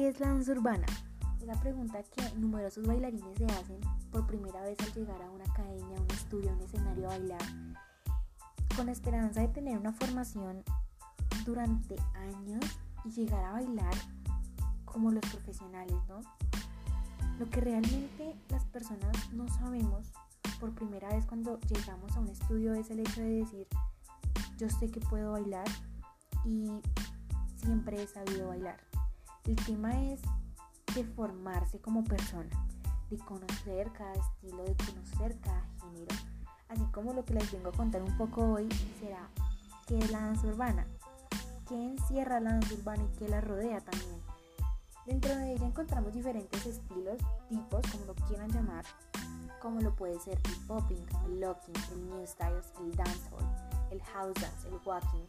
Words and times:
¿Qué 0.00 0.08
es 0.08 0.18
la 0.18 0.28
danza 0.28 0.52
urbana? 0.52 0.86
Es 1.42 1.46
la 1.46 1.60
pregunta 1.60 2.02
que 2.02 2.22
numerosos 2.38 2.86
bailarines 2.86 3.36
se 3.36 3.44
hacen 3.44 3.80
por 4.10 4.26
primera 4.26 4.62
vez 4.62 4.80
al 4.80 4.94
llegar 4.94 5.20
a 5.20 5.30
una 5.30 5.44
academia, 5.44 6.00
un 6.00 6.10
estudio, 6.10 6.54
un 6.54 6.60
escenario 6.62 7.04
a 7.04 7.08
bailar, 7.08 7.42
con 8.74 8.86
la 8.86 8.92
esperanza 8.92 9.42
de 9.42 9.48
tener 9.48 9.76
una 9.76 9.92
formación 9.92 10.64
durante 11.44 11.96
años 12.14 12.64
y 13.04 13.10
llegar 13.10 13.44
a 13.44 13.52
bailar 13.52 13.92
como 14.86 15.10
los 15.10 15.20
profesionales, 15.26 15.98
¿no? 16.08 16.22
Lo 17.38 17.50
que 17.50 17.60
realmente 17.60 18.34
las 18.48 18.64
personas 18.64 19.30
no 19.34 19.48
sabemos 19.48 20.14
por 20.60 20.74
primera 20.74 21.10
vez 21.10 21.26
cuando 21.26 21.60
llegamos 21.68 22.16
a 22.16 22.20
un 22.20 22.28
estudio 22.28 22.72
es 22.72 22.88
el 22.90 23.00
hecho 23.00 23.20
de 23.20 23.40
decir, 23.40 23.66
yo 24.56 24.70
sé 24.70 24.90
que 24.90 25.00
puedo 25.00 25.32
bailar 25.32 25.68
y 26.46 26.70
siempre 27.58 28.02
he 28.02 28.06
sabido 28.06 28.48
bailar. 28.48 28.89
El 29.44 29.56
tema 29.56 29.90
es 30.12 30.20
de 30.94 31.04
formarse 31.04 31.80
como 31.80 32.04
persona, 32.04 32.50
de 33.10 33.18
conocer 33.18 33.90
cada 33.92 34.12
estilo, 34.12 34.64
de 34.64 34.76
conocer 34.76 35.38
cada 35.40 35.64
género. 35.80 36.14
Así 36.68 36.84
como 36.92 37.12
lo 37.12 37.24
que 37.24 37.34
les 37.34 37.50
vengo 37.50 37.70
a 37.70 37.72
contar 37.72 38.02
un 38.02 38.16
poco 38.16 38.42
hoy 38.52 38.68
será 39.00 39.28
qué 39.86 39.98
es 39.98 40.10
la 40.10 40.20
danza 40.20 40.46
urbana, 40.46 40.86
qué 41.68 41.74
encierra 41.74 42.38
la 42.38 42.52
danza 42.52 42.74
urbana 42.74 43.02
y 43.02 43.18
qué 43.18 43.28
la 43.28 43.40
rodea 43.40 43.80
también. 43.80 44.20
Dentro 45.06 45.34
de 45.34 45.54
ella 45.54 45.66
encontramos 45.66 46.12
diferentes 46.12 46.66
estilos, 46.66 47.18
tipos, 47.48 47.80
como 47.90 48.04
lo 48.04 48.14
quieran 48.26 48.50
llamar, 48.50 48.84
como 49.60 49.80
lo 49.80 49.94
puede 49.96 50.20
ser 50.20 50.38
el 50.44 50.66
popping, 50.66 51.04
el 51.26 51.40
locking, 51.40 51.74
el 51.92 52.10
new 52.10 52.26
styles, 52.26 52.72
el 52.80 52.94
dancehall, 52.94 53.44
el 53.90 54.02
house 54.02 54.34
dance, 54.34 54.68
el 54.68 54.74
walking. 54.84 55.24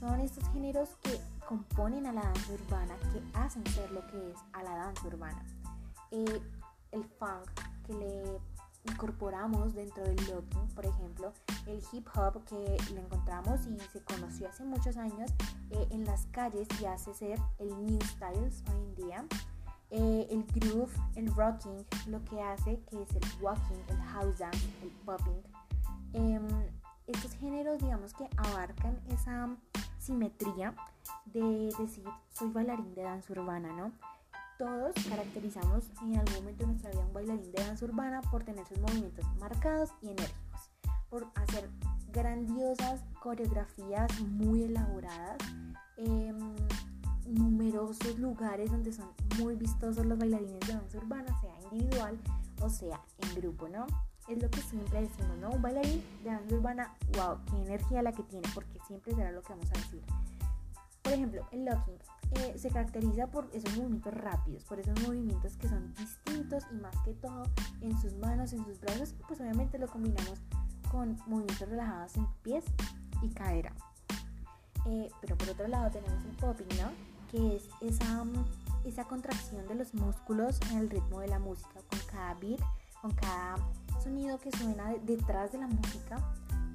Son 0.00 0.20
estos 0.20 0.44
géneros 0.52 0.90
que 1.02 1.20
componen 1.46 2.06
a 2.06 2.12
la 2.12 2.22
danza 2.22 2.52
urbana, 2.52 2.96
que 3.12 3.38
hacen 3.38 3.66
ser 3.66 3.90
lo 3.90 4.06
que 4.06 4.30
es 4.30 4.36
a 4.52 4.62
la 4.62 4.76
danza 4.76 5.06
urbana. 5.06 5.44
Eh, 6.10 6.40
el 6.92 7.04
funk, 7.04 7.50
que 7.86 7.94
le 7.94 8.40
incorporamos 8.84 9.74
dentro 9.74 10.04
del 10.04 10.16
locking, 10.28 10.68
por 10.74 10.86
ejemplo, 10.86 11.32
el 11.66 11.82
hip 11.92 12.06
hop 12.14 12.44
que 12.44 12.76
lo 12.94 13.00
encontramos 13.00 13.66
y 13.66 13.78
se 13.92 14.02
conoció 14.02 14.48
hace 14.48 14.64
muchos 14.64 14.96
años 14.96 15.30
eh, 15.70 15.88
en 15.90 16.04
las 16.04 16.26
calles 16.26 16.68
y 16.80 16.86
hace 16.86 17.12
ser 17.14 17.38
el 17.58 17.68
new 17.84 18.00
styles 18.02 18.62
hoy 18.70 18.80
en 18.80 18.94
día. 18.94 19.24
Eh, 19.90 20.28
el 20.30 20.44
groove, 20.44 20.92
el 21.16 21.34
rocking, 21.34 21.84
lo 22.06 22.22
que 22.24 22.40
hace 22.42 22.78
que 22.90 23.02
es 23.02 23.10
el 23.10 23.42
walking, 23.42 23.82
el 23.88 24.00
house 24.02 24.38
dance, 24.38 24.68
el 24.82 24.90
popping. 25.04 25.42
Em, 26.12 26.46
estos 27.06 27.32
géneros 27.32 27.78
digamos 27.78 28.12
que 28.12 28.28
abarcan 28.36 29.00
esa 29.08 29.48
simetría 30.08 30.74
de 31.26 31.70
decir 31.78 32.04
soy 32.32 32.50
bailarín 32.50 32.94
de 32.94 33.02
danza 33.02 33.30
urbana, 33.34 33.70
¿no? 33.76 33.92
Todos 34.58 34.94
caracterizamos 35.06 35.84
en 36.02 36.16
algún 36.16 36.34
momento 36.36 36.64
de 36.64 36.66
nuestra 36.68 36.90
vida 36.90 37.04
un 37.04 37.12
bailarín 37.12 37.52
de 37.52 37.62
danza 37.62 37.84
urbana 37.84 38.22
por 38.22 38.42
tener 38.42 38.66
sus 38.66 38.80
movimientos 38.80 39.26
marcados 39.38 39.90
y 40.00 40.08
enérgicos, 40.08 40.70
por 41.10 41.26
hacer 41.34 41.68
grandiosas 42.10 43.02
coreografías 43.22 44.18
muy 44.20 44.62
elaboradas, 44.62 45.36
em, 45.98 46.56
numerosos 47.26 48.18
lugares 48.18 48.70
donde 48.70 48.94
son 48.94 49.10
muy 49.38 49.56
vistosos 49.56 50.06
los 50.06 50.18
bailarines 50.18 50.60
de 50.60 50.72
danza 50.72 50.96
urbana, 50.96 51.38
sea 51.42 51.54
individual 51.70 52.18
o 52.62 52.70
sea 52.70 52.98
en 53.18 53.34
grupo, 53.34 53.68
¿no? 53.68 53.84
Es 54.28 54.42
lo 54.42 54.50
que 54.50 54.60
siempre 54.60 55.00
decimos, 55.00 55.38
¿no? 55.38 55.50
Un 55.50 55.62
bailarín 55.62 56.04
de 56.22 56.30
danza 56.30 56.54
urbana, 56.54 56.94
wow, 57.14 57.38
qué 57.50 57.56
energía 57.56 58.02
la 58.02 58.12
que 58.12 58.22
tiene, 58.24 58.46
porque 58.54 58.78
siempre 58.86 59.14
será 59.14 59.32
lo 59.32 59.42
que 59.42 59.50
vamos 59.50 59.70
a 59.70 59.78
decir. 59.78 60.02
Por 61.02 61.12
ejemplo, 61.12 61.46
el 61.52 61.64
locking 61.64 61.98
eh, 62.32 62.58
se 62.58 62.68
caracteriza 62.68 63.26
por 63.28 63.48
esos 63.54 63.74
movimientos 63.78 64.12
rápidos, 64.12 64.64
por 64.64 64.78
esos 64.78 65.00
movimientos 65.06 65.56
que 65.56 65.68
son 65.68 65.94
distintos 65.94 66.64
y 66.70 66.74
más 66.74 66.94
que 67.04 67.14
todo 67.14 67.44
en 67.80 67.98
sus 67.98 68.14
manos, 68.16 68.52
en 68.52 68.64
sus 68.66 68.78
brazos, 68.80 69.14
pues 69.26 69.40
obviamente 69.40 69.78
lo 69.78 69.86
combinamos 69.86 70.38
con 70.90 71.16
movimientos 71.26 71.68
relajados 71.68 72.16
en 72.16 72.26
pies 72.42 72.64
y 73.22 73.30
cadera. 73.30 73.72
Eh, 74.84 75.10
pero 75.20 75.36
por 75.36 75.48
otro 75.48 75.68
lado 75.68 75.90
tenemos 75.90 76.22
el 76.24 76.36
popping, 76.36 76.76
¿no? 76.76 76.90
Que 77.30 77.56
es 77.56 77.68
esa, 77.80 78.24
esa 78.84 79.04
contracción 79.04 79.66
de 79.66 79.74
los 79.74 79.94
músculos 79.94 80.60
en 80.70 80.78
el 80.78 80.90
ritmo 80.90 81.20
de 81.20 81.28
la 81.28 81.38
música, 81.38 81.80
con 81.88 82.00
cada 82.10 82.34
beat, 82.34 82.60
con 83.00 83.12
cada 83.12 83.56
sonido 84.08 84.38
que 84.38 84.50
suena 84.52 84.94
detrás 85.02 85.52
de 85.52 85.58
la 85.58 85.66
música, 85.66 86.16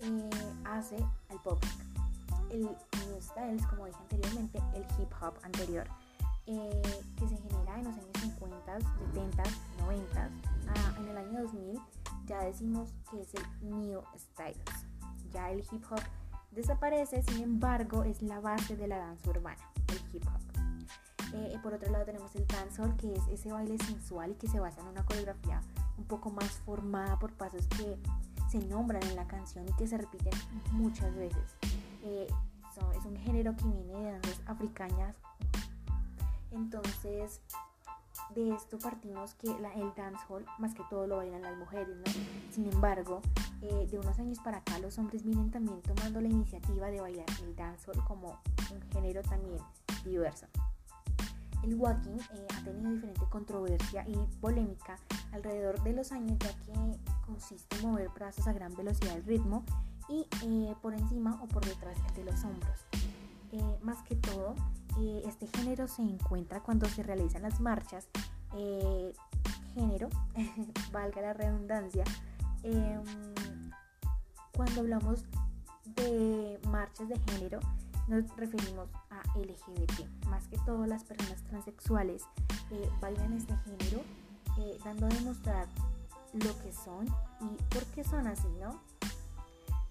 eh, 0.00 0.30
hace 0.64 0.96
al 1.28 1.40
popping 1.42 1.68
el 2.50 2.60
new 2.60 3.20
styles, 3.20 3.66
como 3.66 3.86
dije 3.86 3.98
anteriormente, 4.00 4.62
el 4.74 4.82
hip 4.96 5.10
hop 5.20 5.34
anterior, 5.42 5.88
eh, 6.46 7.02
que 7.18 7.28
se 7.28 7.36
genera 7.36 7.80
en 7.80 7.84
los 7.86 7.94
años 7.94 8.10
50, 8.20 8.78
70, 9.12 9.42
90. 9.80 10.30
en 10.98 11.08
el 11.08 11.18
año 11.18 11.42
2000 11.42 11.80
ya 12.26 12.38
decimos 12.44 12.94
que 13.10 13.20
es 13.22 13.34
el 13.34 13.70
new 13.70 14.00
styles. 14.16 14.86
Ya 15.32 15.50
el 15.50 15.64
hip 15.72 15.84
hop 15.90 16.00
desaparece, 16.52 17.24
sin 17.24 17.42
embargo, 17.42 18.04
es 18.04 18.22
la 18.22 18.38
base 18.38 18.76
de 18.76 18.86
la 18.86 18.98
danza 18.98 19.30
urbana, 19.30 19.68
el 19.88 20.00
hip 20.14 20.24
hop. 20.28 20.40
Eh, 21.34 21.58
por 21.60 21.74
otro 21.74 21.90
lado 21.90 22.04
tenemos 22.04 22.36
el 22.36 22.46
dancehall, 22.46 22.96
que 22.96 23.12
es 23.12 23.26
ese 23.32 23.50
baile 23.50 23.76
sensual 23.78 24.30
y 24.30 24.34
que 24.34 24.46
se 24.46 24.60
basa 24.60 24.80
en 24.80 24.86
una 24.86 25.04
coreografía 25.04 25.60
un 25.98 26.04
poco 26.04 26.30
más 26.30 26.50
formada 26.64 27.18
por 27.18 27.32
pasos 27.32 27.66
que 27.68 27.98
se 28.50 28.58
nombran 28.66 29.02
en 29.04 29.16
la 29.16 29.26
canción 29.26 29.66
y 29.68 29.72
que 29.72 29.86
se 29.86 29.98
repiten 29.98 30.32
muchas 30.72 31.14
veces. 31.14 31.56
Eh, 32.02 32.26
es 32.96 33.04
un 33.04 33.16
género 33.16 33.56
que 33.56 33.64
viene 33.64 33.94
de 33.94 34.12
danzas 34.12 34.42
africanas. 34.46 35.16
Entonces, 36.50 37.40
de 38.34 38.54
esto 38.54 38.78
partimos 38.78 39.34
que 39.34 39.48
la, 39.60 39.72
el 39.74 39.92
dancehall 39.94 40.44
más 40.58 40.74
que 40.74 40.82
todo 40.90 41.06
lo 41.06 41.16
bailan 41.16 41.42
las 41.42 41.56
mujeres, 41.56 41.96
Sin 42.50 42.66
embargo, 42.70 43.20
eh, 43.62 43.86
de 43.90 43.98
unos 43.98 44.18
años 44.18 44.38
para 44.40 44.58
acá 44.58 44.78
los 44.78 44.98
hombres 44.98 45.22
vienen 45.22 45.50
también 45.50 45.80
tomando 45.82 46.20
la 46.20 46.28
iniciativa 46.28 46.88
de 46.88 47.00
bailar 47.00 47.26
el 47.42 47.54
dancehall 47.56 48.02
como 48.04 48.40
un 48.70 48.82
género 48.92 49.22
también 49.22 49.58
diverso. 50.04 50.46
El 51.66 51.74
walking 51.74 52.18
eh, 52.32 52.46
ha 52.54 52.62
tenido 52.62 52.92
diferente 52.92 53.24
controversia 53.28 54.04
y 54.06 54.16
polémica 54.40 54.98
alrededor 55.32 55.82
de 55.82 55.92
los 55.94 56.12
años 56.12 56.38
ya 56.38 56.52
que 56.60 56.98
consiste 57.26 57.76
en 57.76 57.90
mover 57.90 58.08
brazos 58.10 58.46
a 58.46 58.52
gran 58.52 58.74
velocidad 58.76 59.14
del 59.14 59.24
ritmo 59.24 59.64
y 60.08 60.26
eh, 60.44 60.74
por 60.80 60.94
encima 60.94 61.40
o 61.42 61.48
por 61.48 61.64
detrás 61.64 61.96
de 62.14 62.24
los 62.24 62.44
hombros. 62.44 62.86
Eh, 63.50 63.78
más 63.82 64.02
que 64.04 64.14
todo, 64.14 64.54
este 65.26 65.46
género 65.48 65.88
se 65.88 66.02
encuentra 66.02 66.62
cuando 66.62 66.86
se 66.86 67.02
realizan 67.02 67.42
las 67.42 67.60
marchas, 67.60 68.08
género, 69.74 70.08
valga 70.92 71.20
la 71.20 71.32
redundancia, 71.34 72.04
em, 72.62 73.02
cuando 74.54 74.80
hablamos 74.80 75.26
de 75.96 76.60
marchas 76.68 77.08
de 77.08 77.18
género, 77.18 77.60
nos 78.08 78.24
referimos 78.36 78.88
a 79.10 79.38
LGBT. 79.38 80.26
Más 80.28 80.46
que 80.48 80.58
todo, 80.58 80.86
las 80.86 81.04
personas 81.04 81.42
transexuales 81.44 82.22
bailan 83.00 83.32
este 83.32 83.54
género, 83.64 84.02
dando 84.84 85.06
a 85.06 85.08
demostrar 85.08 85.66
lo 86.32 86.58
que 86.62 86.72
son 86.72 87.06
y 87.40 87.62
por 87.74 87.84
qué 87.86 88.04
son 88.04 88.26
así, 88.26 88.48
¿no? 88.60 88.80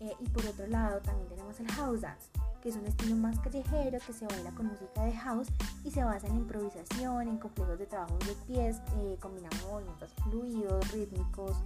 Eh, 0.00 0.16
y 0.18 0.28
por 0.28 0.44
otro 0.46 0.66
lado 0.66 1.00
también 1.00 1.28
tenemos 1.28 1.58
el 1.60 1.70
house 1.72 2.00
dance, 2.00 2.28
que 2.60 2.70
es 2.70 2.76
un 2.76 2.86
estilo 2.86 3.14
más 3.16 3.38
callejero 3.38 3.98
que 4.04 4.12
se 4.12 4.26
baila 4.26 4.50
con 4.50 4.66
música 4.66 5.04
de 5.04 5.12
house 5.12 5.48
y 5.84 5.90
se 5.90 6.02
basa 6.02 6.26
en 6.26 6.36
improvisación, 6.36 7.28
en 7.28 7.38
complejos 7.38 7.78
de 7.78 7.86
trabajos 7.86 8.18
de 8.26 8.34
pies, 8.46 8.80
eh, 8.96 9.16
combinando 9.20 9.56
movimientos 9.70 10.10
fluidos, 10.24 10.90
rítmicos, 10.90 11.56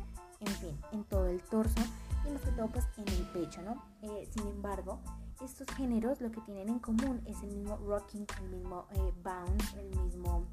en 0.40 0.52
fin, 0.52 0.78
en 0.92 1.04
todo 1.04 1.26
el 1.28 1.40
torso 1.42 1.80
y 2.26 2.32
más 2.32 2.42
que 2.42 2.50
todo 2.52 2.68
pues 2.68 2.86
en 2.96 3.08
el 3.08 3.22
pecho, 3.32 3.62
¿no? 3.62 3.82
Eh, 4.02 4.28
sin 4.32 4.46
embargo, 4.48 5.00
estos 5.44 5.68
géneros 5.76 6.20
lo 6.20 6.30
que 6.30 6.40
tienen 6.42 6.68
en 6.68 6.78
común 6.78 7.20
es 7.26 7.42
el 7.42 7.50
mismo 7.50 7.76
rocking, 7.76 8.26
el 8.42 8.50
mismo 8.50 8.86
bounce, 9.22 9.80
el 9.80 10.00
mismo... 10.00 10.44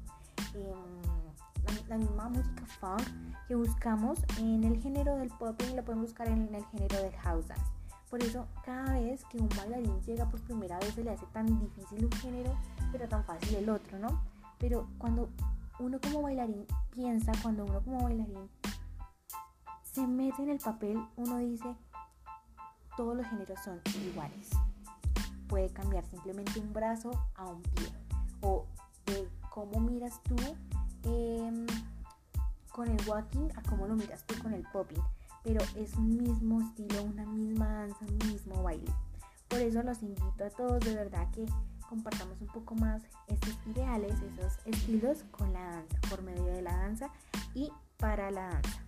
Em, 0.54 1.24
la, 1.88 1.96
misma 1.96 2.28
música 2.28 2.66
funk 2.66 3.02
que 3.48 3.54
buscamos 3.54 4.18
en 4.38 4.64
el 4.64 4.80
género 4.80 5.16
del 5.16 5.28
pop 5.30 5.60
y 5.62 5.74
lo 5.74 5.84
podemos 5.84 6.06
buscar 6.06 6.28
en 6.28 6.54
el 6.54 6.64
género 6.66 6.98
del 6.98 7.12
house 7.16 7.48
dance. 7.48 7.64
Por 8.10 8.22
eso 8.22 8.46
cada 8.64 8.92
vez 8.98 9.24
que 9.24 9.38
un 9.38 9.48
bailarín 9.56 10.00
llega 10.02 10.28
por 10.28 10.40
primera 10.42 10.78
vez 10.78 10.94
se 10.94 11.02
le 11.02 11.10
hace 11.10 11.26
tan 11.32 11.46
difícil 11.58 12.04
un 12.04 12.12
género, 12.12 12.56
pero 12.92 13.08
tan 13.08 13.24
fácil 13.24 13.56
el 13.56 13.68
otro, 13.68 13.98
¿no? 13.98 14.22
Pero 14.58 14.88
cuando 14.98 15.28
uno 15.78 15.98
como 16.00 16.22
bailarín 16.22 16.66
piensa, 16.90 17.32
cuando 17.42 17.64
uno 17.64 17.80
como 17.82 18.02
bailarín 18.02 18.48
se 19.94 20.06
mete 20.06 20.42
en 20.42 20.50
el 20.50 20.58
papel, 20.58 20.98
uno 21.16 21.38
dice, 21.38 21.76
todos 22.96 23.16
los 23.16 23.26
géneros 23.26 23.60
son 23.64 23.80
iguales. 24.04 24.50
Puede 25.48 25.72
cambiar 25.72 26.04
simplemente 26.06 26.58
un 26.58 26.72
brazo 26.72 27.10
a 27.36 27.46
un 27.46 27.62
pie. 27.62 27.86
O 28.40 28.66
de 29.06 29.28
cómo 29.50 29.78
miras 29.80 30.20
tú 30.24 30.36
em, 31.04 31.66
con 32.72 32.88
el 32.88 33.08
walking 33.08 33.48
a 33.54 33.62
cómo 33.62 33.86
lo 33.86 33.94
miras 33.94 34.24
tú 34.26 34.34
con 34.42 34.52
el 34.52 34.64
popping 34.72 35.02
pero 35.44 35.60
es 35.76 35.94
un 35.94 36.16
mismo 36.16 36.62
estilo, 36.62 37.02
una 37.02 37.26
misma 37.26 37.68
danza, 37.68 37.98
un 38.00 38.32
mismo 38.32 38.62
baile. 38.62 38.90
Por 39.48 39.60
eso 39.60 39.82
los 39.82 40.02
invito 40.02 40.44
a 40.44 40.48
todos 40.48 40.80
de 40.80 40.94
verdad 40.94 41.30
que 41.32 41.44
compartamos 41.86 42.40
un 42.40 42.46
poco 42.48 42.74
más 42.74 43.02
estos 43.28 43.54
ideales, 43.66 44.14
esos 44.22 44.58
estilos 44.64 45.22
con 45.30 45.52
la 45.52 45.60
danza, 45.60 46.00
por 46.08 46.22
medio 46.22 46.46
de 46.46 46.62
la 46.62 46.74
danza 46.74 47.10
y 47.54 47.70
para 47.98 48.30
la 48.30 48.48
danza. 48.48 48.84